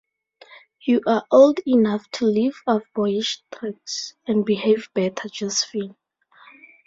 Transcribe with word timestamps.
You 0.81 1.01
are 1.05 1.27
old 1.29 1.59
enough 1.67 2.09
to 2.13 2.25
leave 2.25 2.59
off 2.65 2.81
boyish 2.95 3.43
tricks, 3.53 4.15
and 4.25 4.43
behave 4.43 4.89
better, 4.95 5.29
Josephine. 5.29 5.95